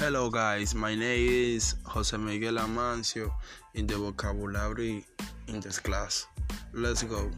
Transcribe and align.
Hello 0.00 0.30
guys, 0.30 0.74
my 0.74 0.94
name 0.94 1.28
is 1.28 1.74
Jose 1.84 2.16
Miguel 2.16 2.54
Amancio 2.54 3.30
in 3.74 3.86
the 3.86 3.98
vocabulary 3.98 5.04
in 5.46 5.60
this 5.60 5.78
class. 5.78 6.26
Let's 6.72 7.02
go. 7.02 7.30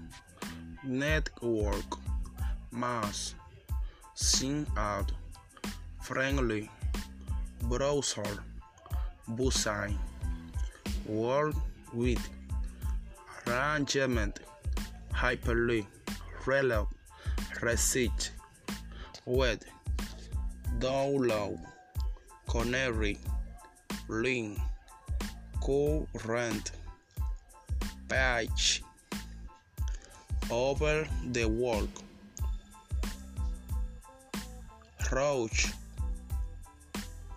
Network, 0.84 1.98
mass, 2.70 3.34
sing 4.14 4.64
out, 4.76 5.10
friendly, 6.02 6.70
browser, 7.62 8.44
busign, 9.34 9.98
world 11.04 11.56
with, 11.92 12.22
arrangement, 13.48 14.38
hyperlink, 15.12 15.86
relay, 16.46 16.86
receipt, 17.60 18.30
web, 19.26 19.60
download, 20.78 21.58
canary, 22.52 23.16
link, 24.08 24.58
current, 25.64 26.72
page, 28.10 28.82
over 30.50 31.08
the 31.30 31.46
work, 31.46 31.88
roach, 35.10 35.68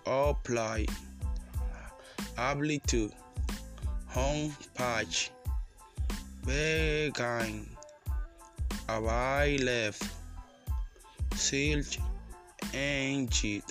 apply, 0.05 0.85
ability, 2.37 3.09
home 4.07 4.53
page, 4.77 5.31
begin, 6.45 7.65
available, 8.89 9.95
search 11.35 11.99
engine, 12.73 13.63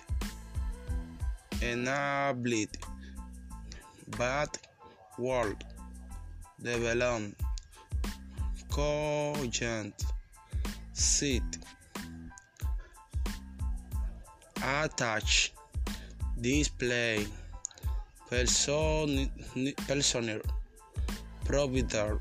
enabled, 1.72 2.76
bad 4.18 4.50
world, 5.18 5.64
develop, 6.62 7.22
cogent, 8.70 10.04
sit, 10.92 11.42
attach, 14.62 15.52
display, 16.40 17.26
person, 18.28 19.30
personal, 19.86 20.40
provider, 21.44 22.18